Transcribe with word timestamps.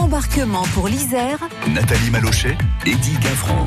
Embarquement 0.00 0.62
pour 0.74 0.88
l'Isère. 0.88 1.38
Nathalie 1.68 2.10
Malochet, 2.10 2.56
Eddie 2.86 3.18
Gaffron. 3.20 3.66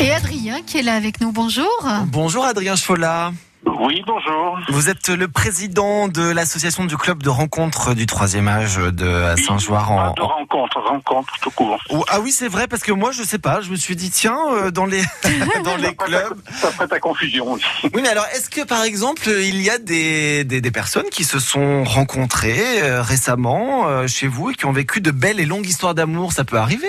Et 0.00 0.12
Adrien 0.12 0.62
qui 0.62 0.78
est 0.78 0.82
là 0.82 0.94
avec 0.94 1.20
nous, 1.20 1.32
bonjour. 1.32 1.68
Bonjour 2.06 2.44
Adrien 2.44 2.76
Chola. 2.76 3.32
Oui, 3.66 4.02
bonjour. 4.06 4.58
Vous 4.70 4.88
êtes 4.88 5.08
le 5.10 5.28
président 5.28 6.08
de 6.08 6.22
l'association 6.30 6.86
du 6.86 6.96
club 6.96 7.22
de 7.22 7.28
rencontre 7.28 7.92
du 7.94 8.06
troisième 8.06 8.48
âge 8.48 8.76
de 8.76 9.34
Saint-Joire 9.36 9.88
Ah, 9.92 10.10
en. 10.10 10.12
de 10.14 10.22
rencontre, 10.22 10.80
rencontre 10.80 11.34
tout 11.42 11.50
court. 11.50 11.78
Oh, 11.90 12.02
Ah 12.08 12.20
oui, 12.20 12.30
c'est 12.32 12.48
vrai 12.48 12.68
parce 12.68 12.82
que 12.82 12.92
moi 12.92 13.10
je 13.12 13.22
sais 13.22 13.38
pas, 13.38 13.60
je 13.60 13.70
me 13.70 13.76
suis 13.76 13.96
dit 13.96 14.10
tiens 14.10 14.38
euh, 14.52 14.70
dans 14.70 14.86
les 14.86 15.02
dans 15.64 15.76
les 15.76 15.94
clubs. 15.94 16.40
Ça 16.52 16.70
ferait 16.70 16.88
ta 16.88 17.00
confusion 17.00 17.52
aussi. 17.52 17.64
Oui, 17.94 18.00
mais 18.02 18.08
alors 18.08 18.26
est-ce 18.34 18.48
que 18.48 18.62
par 18.64 18.82
exemple 18.82 19.28
il 19.28 19.60
y 19.60 19.68
a 19.68 19.76
des 19.78 20.44
des, 20.44 20.60
des 20.62 20.70
personnes 20.70 21.08
qui 21.10 21.24
se 21.24 21.38
sont 21.38 21.84
rencontrées 21.84 22.82
euh, 22.82 23.02
récemment 23.02 23.88
euh, 23.88 24.06
chez 24.06 24.26
vous 24.26 24.50
et 24.50 24.54
qui 24.54 24.64
ont 24.66 24.72
vécu 24.72 25.00
de 25.02 25.10
belles 25.10 25.38
et 25.40 25.46
longues 25.46 25.66
histoires 25.66 25.94
d'amour? 25.94 26.32
Ça 26.32 26.44
peut 26.44 26.56
arriver. 26.58 26.88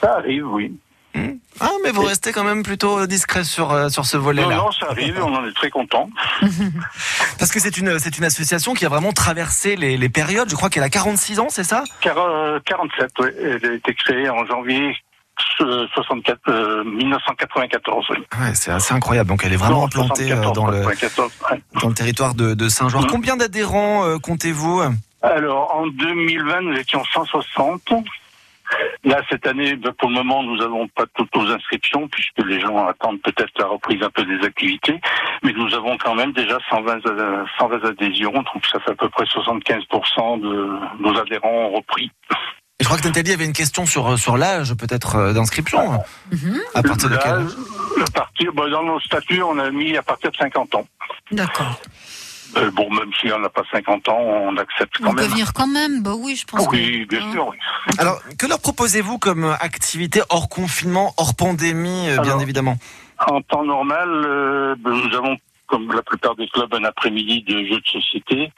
Ça 0.00 0.14
arrive, 0.18 0.46
oui. 0.48 0.72
Hmm. 1.16 1.38
Ah, 1.60 1.70
mais 1.82 1.90
vous 1.90 2.02
restez 2.02 2.32
quand 2.32 2.44
même 2.44 2.62
plutôt 2.62 3.06
discret 3.06 3.44
sur 3.44 3.72
euh, 3.72 3.88
sur 3.88 4.04
ce 4.04 4.16
volet-là. 4.16 4.56
non, 4.56 4.70
ça 4.72 4.88
arrive, 4.90 5.18
on 5.22 5.34
en 5.34 5.46
est 5.46 5.54
très 5.54 5.70
content. 5.70 6.10
Parce 7.38 7.50
que 7.50 7.60
c'est 7.60 7.78
une 7.78 7.98
c'est 7.98 8.18
une 8.18 8.24
association 8.24 8.74
qui 8.74 8.84
a 8.84 8.88
vraiment 8.88 9.12
traversé 9.12 9.76
les, 9.76 9.96
les 9.96 10.08
périodes. 10.08 10.50
Je 10.50 10.56
crois 10.56 10.68
qu'elle 10.68 10.82
a 10.82 10.90
46 10.90 11.40
ans, 11.40 11.46
c'est 11.48 11.64
ça? 11.64 11.84
Car, 12.00 12.18
euh, 12.18 12.58
47, 12.64 13.10
oui. 13.20 13.28
Elle 13.40 13.70
a 13.70 13.72
été 13.74 13.94
créée 13.94 14.28
en 14.28 14.44
janvier 14.44 14.94
euh, 15.60 15.86
64, 15.94 16.38
euh, 16.48 16.84
1994. 16.84 18.06
Oui. 18.10 18.16
Ouais, 18.38 18.54
c'est 18.54 18.70
assez 18.70 18.94
incroyable. 18.94 19.28
Donc 19.28 19.42
elle 19.44 19.52
est 19.52 19.56
vraiment 19.56 19.84
implantée 19.84 20.32
euh, 20.32 20.42
74, 20.42 20.54
dans 20.54 20.66
le 20.66 20.82
94, 20.82 21.32
ouais. 21.50 21.62
dans 21.80 21.88
le 21.88 21.94
territoire 21.94 22.34
de, 22.34 22.54
de 22.54 22.68
Saint-Joire. 22.68 23.04
Mhm. 23.04 23.10
Combien 23.10 23.36
d'adhérents 23.36 24.04
euh, 24.04 24.18
comptez-vous? 24.18 24.82
Alors, 25.22 25.74
en 25.74 25.86
2020, 25.86 26.60
nous 26.62 26.76
étions 26.76 27.02
160. 27.12 27.82
Là, 29.04 29.22
cette 29.30 29.46
année, 29.46 29.76
ben, 29.76 29.92
pour 29.92 30.08
le 30.08 30.16
moment, 30.16 30.42
nous 30.42 30.56
n'avons 30.56 30.88
pas 30.88 31.04
toutes 31.14 31.34
nos 31.34 31.50
inscriptions, 31.50 32.08
puisque 32.08 32.44
les 32.44 32.60
gens 32.60 32.86
attendent 32.86 33.20
peut-être 33.22 33.52
la 33.58 33.66
reprise 33.66 34.02
un 34.02 34.10
peu 34.10 34.24
des 34.24 34.44
activités. 34.44 35.00
Mais 35.42 35.52
nous 35.52 35.72
avons 35.74 35.96
quand 35.98 36.14
même 36.14 36.32
déjà 36.32 36.58
120, 36.70 37.06
euh, 37.06 37.44
120 37.58 37.84
adhésions, 37.84 38.32
donc 38.32 38.66
ça 38.70 38.80
fait 38.80 38.92
à 38.92 38.94
peu 38.94 39.08
près 39.08 39.24
75% 39.24 40.40
de 40.40 40.78
nos 41.00 41.18
adhérents 41.18 41.48
ont 41.48 41.76
repris. 41.76 42.10
Et 42.78 42.84
je 42.84 42.88
crois 42.88 42.98
que 42.98 43.06
Nathalie 43.06 43.32
avait 43.32 43.46
une 43.46 43.54
question 43.54 43.86
sur 43.86 44.18
sur 44.18 44.36
l'âge 44.36 44.74
peut-être 44.74 45.16
euh, 45.16 45.32
d'inscription. 45.32 46.02
À 46.74 46.82
partir 46.82 47.08
de 47.08 47.16
quel 47.16 47.32
âge 47.32 47.52
à 48.02 48.10
partir, 48.10 48.52
ben, 48.52 48.68
dans 48.68 48.82
nos 48.82 49.00
statuts, 49.00 49.42
on 49.42 49.58
a 49.58 49.70
mis 49.70 49.96
à 49.96 50.02
partir 50.02 50.30
de 50.30 50.36
50 50.36 50.74
ans. 50.74 50.86
D'accord. 51.30 51.80
Euh, 52.56 52.70
bon, 52.70 52.88
même 52.90 53.10
si 53.20 53.30
on 53.32 53.38
n'a 53.38 53.48
pas 53.50 53.62
50 53.70 54.08
ans, 54.08 54.18
on 54.18 54.56
accepte 54.56 54.96
quand 54.98 55.10
On 55.10 55.14
peut 55.14 55.22
même. 55.22 55.30
venir 55.30 55.52
quand 55.52 55.66
même, 55.66 56.02
bah 56.02 56.12
oui, 56.16 56.36
je 56.36 56.44
pense. 56.46 56.66
Oui, 56.70 57.06
que- 57.06 57.16
bien 57.16 57.26
hein. 57.26 57.32
sûr. 57.32 57.48
oui. 57.48 57.56
Alors 57.98 58.20
que 58.38 58.46
leur 58.46 58.60
proposez-vous 58.60 59.18
comme 59.18 59.44
activité 59.60 60.22
hors 60.30 60.48
confinement, 60.48 61.12
hors 61.18 61.34
pandémie, 61.34 62.08
euh, 62.10 62.18
bien 62.22 62.38
évidemment 62.38 62.76
En 63.28 63.40
temps 63.42 63.64
normal, 63.64 64.08
euh, 64.08 64.74
ben, 64.78 64.90
nous 64.92 65.14
avons, 65.16 65.36
comme 65.66 65.92
la 65.92 66.02
plupart 66.02 66.34
des 66.36 66.48
clubs, 66.48 66.72
un 66.74 66.84
après-midi 66.84 67.42
de 67.42 67.58
jeux 67.66 67.80
de 67.80 67.86
société 67.86 68.50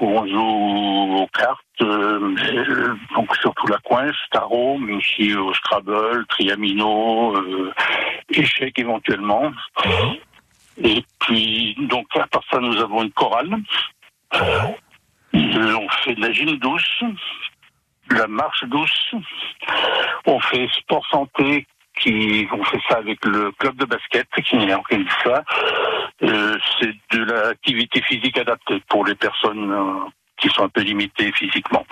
où 0.00 0.06
on 0.18 0.26
joue 0.26 1.22
aux 1.22 1.28
cartes, 1.38 1.60
euh, 1.82 2.18
mais, 2.20 2.56
euh, 2.58 2.94
donc 3.14 3.34
surtout 3.36 3.66
la 3.68 3.78
coince, 3.84 4.16
tarot, 4.32 4.78
mais 4.78 4.94
aussi 4.94 5.34
au 5.34 5.52
Scrabble, 5.54 6.24
Triamino, 6.28 7.36
euh, 7.36 7.72
échecs 8.30 8.78
éventuellement. 8.78 9.52
Et 10.82 11.04
puis, 11.20 11.76
donc 11.88 12.06
à 12.14 12.26
part 12.26 12.42
ça, 12.50 12.58
nous 12.58 12.76
avons 12.78 13.02
une 13.02 13.12
chorale. 13.12 13.50
Euh, 14.34 14.60
on 15.32 15.88
fait 16.04 16.14
de 16.14 16.20
la 16.20 16.32
gym 16.32 16.56
douce, 16.58 17.02
de 18.10 18.14
la 18.16 18.26
marche 18.26 18.64
douce. 18.64 19.14
On 20.26 20.40
fait 20.40 20.68
sport 20.78 21.04
santé 21.10 21.66
qui 22.00 22.46
on 22.52 22.64
fait 22.64 22.80
ça 22.88 22.96
avec 22.96 23.24
le 23.24 23.52
club 23.52 23.76
de 23.76 23.84
basket 23.84 24.26
qui 24.44 24.56
organise 24.72 25.06
ça. 25.22 25.44
Euh, 26.22 26.58
c'est 26.80 26.92
de 27.16 27.24
l'activité 27.24 28.02
physique 28.02 28.38
adaptée 28.38 28.82
pour 28.88 29.04
les 29.04 29.14
personnes 29.14 29.70
euh, 29.70 30.08
qui 30.40 30.48
sont 30.48 30.64
un 30.64 30.68
peu 30.68 30.80
limitées 30.80 31.30
physiquement. 31.32 31.84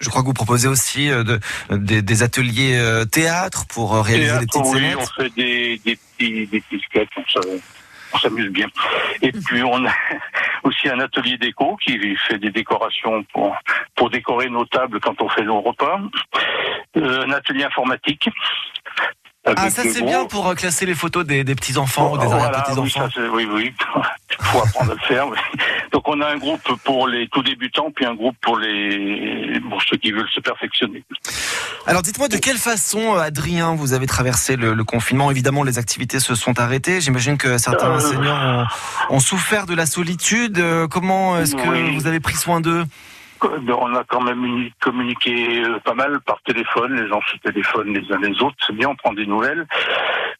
Je 0.00 0.08
crois 0.08 0.22
que 0.22 0.26
vous 0.26 0.32
proposez 0.32 0.68
aussi 0.68 1.10
euh, 1.10 1.24
de, 1.24 1.40
des, 1.76 2.00
des 2.02 2.22
ateliers 2.22 2.80
théâtre 3.10 3.66
pour 3.68 3.94
réaliser 4.02 4.38
des 4.38 4.46
Théâtre, 4.46 4.60
petites 4.60 4.74
oui, 4.74 4.80
scénettes. 4.80 4.98
on 4.98 5.22
fait 5.22 5.34
des, 5.34 5.78
des 5.84 5.96
petits 5.96 6.46
des 6.46 6.60
petits 6.60 6.82
sketchs, 6.86 7.36
on 8.14 8.18
se- 8.18 8.26
on 8.26 8.30
s'amuse 8.30 8.48
bien. 8.50 8.66
Et 9.22 9.32
puis 9.32 9.62
on 9.62 9.84
a 9.86 9.92
aussi 10.64 10.88
un 10.88 11.00
atelier 11.00 11.36
déco 11.38 11.76
qui 11.76 12.16
fait 12.16 12.38
des 12.38 12.50
décorations 12.50 13.22
pour 13.32 13.56
pour 13.94 14.10
décorer 14.10 14.48
nos 14.48 14.64
tables 14.64 15.00
quand 15.00 15.20
on 15.20 15.28
fait 15.28 15.42
nos 15.44 15.60
repas. 15.60 16.00
Euh, 16.96 17.24
un 17.26 17.30
atelier 17.32 17.64
informatique. 17.64 18.28
Ah, 19.44 19.50
avec 19.62 19.72
ça 19.72 19.82
c'est 19.82 20.02
bien 20.02 20.24
pour 20.26 20.46
euh, 20.48 20.54
classer 20.54 20.86
les 20.86 20.94
photos 20.94 21.26
des, 21.26 21.42
des 21.42 21.54
petits 21.56 21.76
enfants 21.76 22.12
ou 22.12 22.18
des 22.18 22.26
Voilà, 22.26 22.44
arrière-petits 22.58 22.78
oui, 22.78 22.92
enfants. 23.02 23.08
oui, 23.34 23.48
oui. 23.52 23.74
Il 24.30 24.36
faut 24.44 24.58
apprendre 24.60 24.92
à 24.92 24.94
le 24.94 25.00
faire. 25.00 25.26
oui. 25.28 25.36
Donc 25.92 26.06
on 26.06 26.20
a 26.20 26.28
un 26.28 26.36
groupe 26.36 26.62
pour 26.84 27.08
les 27.08 27.26
tout 27.28 27.42
débutants, 27.42 27.90
puis 27.94 28.06
un 28.06 28.14
groupe 28.14 28.36
pour 28.40 28.56
les 28.58 29.58
pour 29.68 29.82
ceux 29.82 29.96
qui 29.96 30.12
veulent 30.12 30.28
se 30.32 30.40
perfectionner. 30.40 31.02
Alors 31.88 32.02
dites-moi 32.02 32.28
de 32.28 32.36
quelle 32.36 32.56
façon, 32.56 33.16
euh, 33.16 33.20
Adrien, 33.20 33.74
vous 33.74 33.92
avez 33.94 34.06
traversé 34.06 34.54
le, 34.56 34.74
le 34.74 34.84
confinement? 34.84 35.30
Évidemment, 35.32 35.64
les 35.64 35.78
activités 35.78 36.20
se 36.20 36.34
sont 36.36 36.60
arrêtées. 36.60 37.00
J'imagine 37.00 37.36
que 37.36 37.58
certains 37.58 37.96
Euh. 37.96 37.98
seniors 38.00 38.68
ont, 39.10 39.16
ont 39.16 39.20
souffert 39.20 39.66
de 39.66 39.74
la 39.74 39.86
solitude. 39.86 40.62
Comment 40.90 41.38
est-ce 41.40 41.56
que 41.56 41.68
Oui. 41.68 41.96
vous 41.96 42.06
avez 42.06 42.20
pris 42.20 42.36
soin 42.36 42.60
d'eux? 42.60 42.84
On 43.44 43.94
a 43.94 44.04
quand 44.04 44.20
même 44.22 44.44
uni- 44.44 44.72
communiqué 44.80 45.62
euh, 45.64 45.78
pas 45.80 45.94
mal 45.94 46.20
par 46.20 46.40
téléphone, 46.42 46.94
les 46.94 47.08
gens 47.08 47.20
se 47.30 47.36
téléphonent 47.38 47.92
les 47.92 48.12
uns 48.12 48.20
les 48.20 48.40
autres, 48.42 48.56
c'est 48.66 48.74
bien, 48.74 48.88
on 48.88 48.96
prend 48.96 49.12
des 49.12 49.26
nouvelles. 49.26 49.66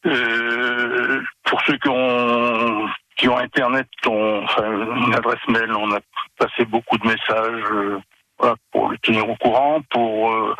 Euh, 0.07 1.23
pour 1.45 1.61
ceux 1.63 1.77
qui 1.79 1.89
ont 1.89 2.89
qui 3.17 3.29
ont 3.29 3.37
internet, 3.39 3.87
on, 4.07 4.43
enfin 4.45 4.65
une 5.07 5.15
adresse 5.15 5.47
mail, 5.49 5.73
on 5.75 5.93
a 5.93 5.99
passé 6.39 6.65
beaucoup 6.65 6.99
de 6.99 7.07
messages 7.07 7.65
euh, 7.73 7.99
voilà, 8.39 8.57
pour 8.73 8.91
les 8.91 8.99
tenir 8.99 9.29
au 9.29 9.37
courant, 9.37 9.81
pour 9.91 10.33
euh, 10.33 10.55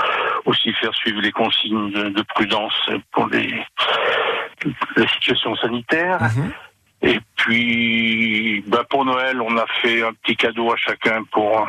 aussi 0.45 0.73
faire 0.75 0.95
suivre 0.95 1.21
les 1.21 1.33
consignes 1.33 1.91
de, 1.91 2.09
de 2.11 2.23
prudence 2.35 2.91
pour 3.13 3.27
les 3.29 3.65
la 4.97 5.09
situation 5.09 5.57
sanitaire. 5.57 6.19
Mhm. 6.23 6.53
Et 7.05 7.19
puis, 7.37 8.63
bah 8.69 8.85
pour 8.89 9.05
Noël, 9.05 9.41
on 9.41 9.57
a 9.57 9.67
fait 9.81 10.05
un 10.05 10.13
petit 10.13 10.37
cadeau 10.37 10.73
à 10.73 10.77
chacun 10.77 11.25
pour 11.33 11.69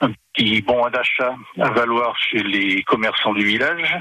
un, 0.00 0.12
petit 0.32 0.62
bon 0.62 0.84
à 0.84 0.90
d'achat 0.90 1.34
à 1.60 1.70
valoir 1.70 2.16
chez 2.18 2.42
les 2.42 2.82
commerçants 2.82 3.34
du 3.34 3.44
village. 3.44 3.96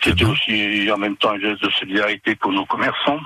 C'était 0.00 0.24
aussi 0.24 0.90
en 0.90 0.98
même 0.98 1.16
temps 1.16 1.30
un 1.30 1.40
geste 1.40 1.62
de 1.62 1.70
solidarité 1.70 2.34
pour 2.36 2.52
nos 2.52 2.66
commerçants. 2.66 3.20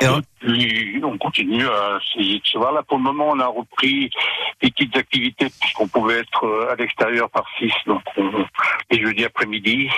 Et 0.00 0.06
puis, 0.40 1.00
on 1.04 1.16
continue 1.18 1.66
à 1.66 1.98
essayer 2.02 2.40
de 2.40 2.46
se 2.46 2.58
voir. 2.58 2.72
Là, 2.72 2.82
pour 2.82 2.96
le 2.96 3.04
moment, 3.04 3.28
on 3.28 3.38
a 3.38 3.46
repris 3.46 4.10
des 4.60 4.70
petites 4.70 4.96
activités 4.96 5.46
puisqu'on 5.60 5.86
pouvait 5.86 6.20
être 6.20 6.44
euh, 6.44 6.72
à 6.72 6.74
l'extérieur 6.74 7.30
par 7.30 7.44
six. 7.58 7.72
Donc, 7.86 8.02
on, 8.16 8.44
les 8.90 9.00
jeudis 9.00 9.24
après-midi, 9.24 9.88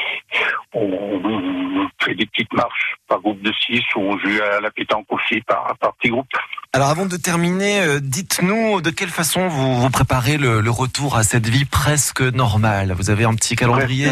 on, 0.74 1.88
fait 2.02 2.14
des 2.14 2.26
petites 2.26 2.52
marches 2.52 2.96
par 3.08 3.20
groupe 3.20 3.40
de 3.40 3.52
six 3.64 3.82
ou 3.96 4.00
on 4.00 4.18
joue 4.18 4.42
à 4.42 4.60
la 4.60 4.70
pétanque 4.70 5.06
aussi 5.10 5.40
par, 5.42 5.76
par 5.78 5.94
petit 5.94 6.10
groupe. 6.10 6.28
Alors 6.76 6.90
avant 6.90 7.06
de 7.06 7.16
terminer, 7.16 7.80
euh, 7.80 8.00
dites-nous 8.02 8.82
de 8.82 8.90
quelle 8.90 9.08
façon 9.08 9.48
vous, 9.48 9.80
vous 9.80 9.88
préparez 9.88 10.36
le, 10.36 10.60
le 10.60 10.70
retour 10.70 11.16
à 11.16 11.22
cette 11.22 11.46
vie 11.46 11.64
presque 11.64 12.20
normale. 12.20 12.92
Vous 12.92 13.08
avez 13.08 13.24
un 13.24 13.34
petit 13.34 13.56
calendrier? 13.56 14.10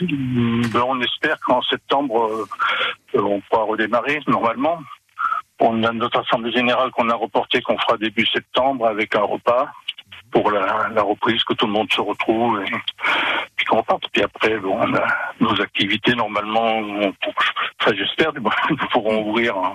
ben, 0.00 0.82
on 0.84 1.00
espère 1.00 1.38
qu'en 1.46 1.62
septembre, 1.62 2.28
euh, 3.14 3.20
on 3.22 3.40
pourra 3.42 3.62
redémarrer 3.62 4.18
normalement. 4.26 4.80
On 5.60 5.84
a 5.84 5.92
notre 5.92 6.18
assemblée 6.18 6.50
générale 6.50 6.90
qu'on 6.90 7.08
a 7.08 7.14
reportée, 7.14 7.62
qu'on 7.62 7.78
fera 7.78 7.96
début 7.98 8.26
septembre 8.34 8.88
avec 8.88 9.14
un 9.14 9.22
repas 9.22 9.68
pour 10.32 10.50
la, 10.50 10.88
la 10.92 11.02
reprise, 11.02 11.44
que 11.44 11.54
tout 11.54 11.66
le 11.66 11.72
monde 11.72 11.92
se 11.92 12.00
retrouve 12.00 12.62
et 12.62 12.72
puis 13.66 13.70
qu'on 13.70 13.78
reparte. 13.78 14.04
Puis 14.12 14.22
après, 14.22 14.56
bon, 14.58 14.76
on 14.80 14.94
a 14.94 15.02
nos 15.40 15.60
activités 15.60 16.14
normalement. 16.14 16.78
On, 16.78 17.12
enfin, 17.80 17.92
j'espère, 17.96 18.32
nous 18.70 18.76
pourrons 18.92 19.22
ouvrir 19.28 19.54
hein, 19.56 19.72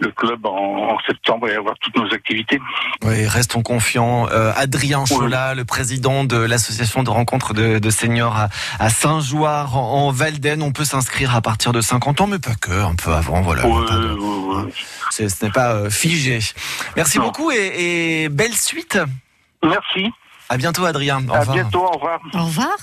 le 0.00 0.10
club 0.12 0.46
en, 0.46 0.94
en 0.94 0.98
septembre 1.06 1.48
et 1.48 1.54
avoir 1.54 1.74
toutes 1.80 1.96
nos 1.96 2.12
activités. 2.12 2.60
Oui, 3.02 3.26
restons 3.26 3.62
confiants. 3.62 4.28
Euh, 4.30 4.52
Adrien 4.56 5.04
Chola, 5.06 5.54
le 5.54 5.64
président 5.64 6.24
de 6.24 6.36
l'association 6.38 7.02
de 7.02 7.10
rencontres 7.10 7.54
de, 7.54 7.78
de 7.78 7.90
seniors 7.90 8.36
à, 8.36 8.48
à 8.78 8.88
Saint-Joire 8.90 9.76
en, 9.76 10.06
en 10.08 10.10
Valden. 10.10 10.62
On 10.62 10.72
peut 10.72 10.84
s'inscrire 10.84 11.34
à 11.34 11.40
partir 11.42 11.72
de 11.72 11.80
50 11.80 12.20
ans, 12.22 12.26
mais 12.26 12.38
pas 12.38 12.54
que, 12.60 12.70
un 12.72 12.94
peu 12.94 13.12
avant. 13.12 13.42
Voilà. 13.42 13.62
De- 13.62 14.16
ce 15.10 15.44
n'est 15.44 15.50
pas 15.50 15.72
euh, 15.72 15.90
figé. 15.90 16.38
Merci 16.96 17.18
Non. 17.18 17.24
beaucoup 17.26 17.50
et, 17.50 18.24
et 18.24 18.28
belle 18.28 18.54
suite. 18.54 18.98
Merci. 19.62 20.10
À 20.48 20.56
bientôt, 20.56 20.84
Adrien. 20.84 21.22
Au 21.28 21.34
À 21.34 21.40
revoir. 21.40 21.56
bientôt. 21.56 21.84
Au 21.84 21.90
revoir. 21.92 22.20
Au 22.34 22.44
revoir. 22.44 22.76